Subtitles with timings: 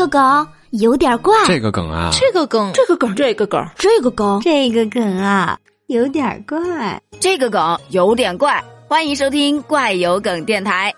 [0.00, 8.64] 个梗有点怪，这个梗啊，这个梗，这个梗，这个梗，这个梗，这个梗啊，有点怪，这个梗有点怪。
[8.88, 10.94] 欢迎收听怪有梗电台。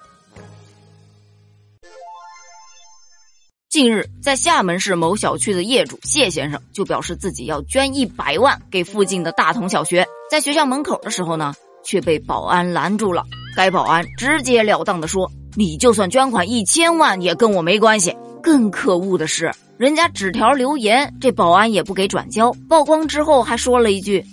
[3.69, 10.06] 近日，在厦门市某小区的业主谢先生就表示自己要捐一百万给附近的大同小学。
[10.30, 13.24] 在学校门口的时候呢，却被保安拦住了。
[13.56, 22.53] 该保安直截了当的说：“你就算捐款一千万，也跟我没关系。”更可恶的是，人家纸条留言，这保安也不给转交。
[22.69, 24.25] 曝光之后，还说了一句：“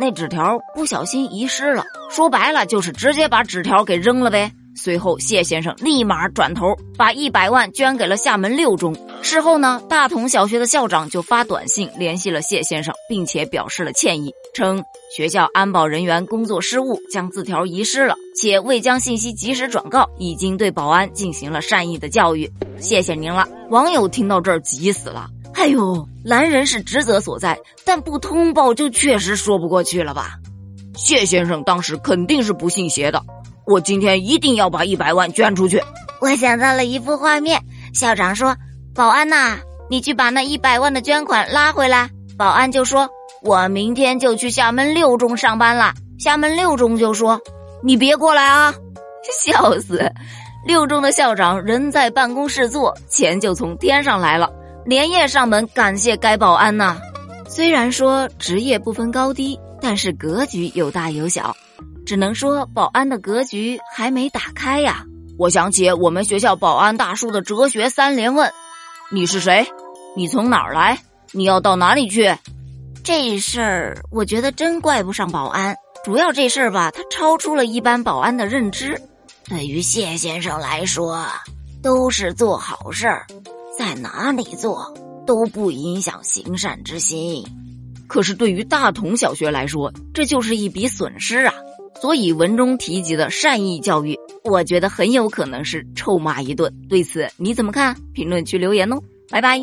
[0.00, 4.50] 那纸条不小心遗失了。”说白了，就是直接把纸条给扔了呗。
[4.76, 8.96] 随后，谢先生立马转头把一百万捐给了厦门六中。
[9.22, 14.82] 事后呢，大同小学的校长就发短信联系了谢先生，并且表示了歉意，称
[15.16, 22.50] 学校安保人员工作失误，将字条遗失了，且未将信息及时转告，已经对保安进行了善意的教育。
[22.84, 23.48] 谢谢您了。
[23.70, 30.34] 网友听到这儿急死了，哎呦，拦人是职责所在，但不通报就确实说不过去了吧？
[30.94, 33.22] 谢先生当时肯定是不信邪的。
[33.66, 35.82] 我今天一定要把一百万捐出去。
[36.20, 37.62] 我想到了一幅画面，
[37.94, 38.54] 校长说
[38.94, 39.56] ：“保安呐，
[39.88, 43.08] 你去把那一百万的捐款拉回来。”保安就说
[43.40, 47.40] ：“我明天就去厦门六中上班了。”厦门六中就说
[47.82, 48.74] ：“你别过来啊！”
[49.42, 50.12] 笑死！
[50.64, 54.50] 六中的校长人在办公室坐，钱就从天上来了，
[54.86, 56.98] 连夜上门感谢该保安呐。
[57.46, 61.54] 虽然说职业不分高低，但是格局有大有小。
[62.06, 65.04] 只能说保安的格局还没打开呀！
[65.38, 68.50] 我想起我们学校保安大叔的哲学三连问：
[69.10, 69.66] 你是谁？
[70.16, 70.98] 你从哪儿来？
[71.32, 72.34] 你要到哪里去？
[73.02, 78.98] 这事儿我觉得真怪不上保安，主要这事儿吧，它超出了一般保安的认知。
[79.48, 81.26] 对于谢先生来说，
[81.82, 83.26] 都是做好事儿，
[83.78, 84.94] 在哪里做
[85.26, 87.44] 都不影响行善之心。
[88.06, 91.54] 可是对于大同小学来说，这就是一笔损失啊！
[92.00, 96.72] 所以文中提及的善意教育，我觉得很有可能是臭骂一顿。
[96.88, 97.96] 对此你怎么看？
[98.12, 98.98] 评论区留言哦，
[99.30, 99.58] 拜拜。